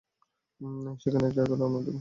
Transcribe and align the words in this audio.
সেখানে 1.01 1.25
এখনই 1.27 1.47
রওনা 1.51 1.77
দেব। 1.77 1.89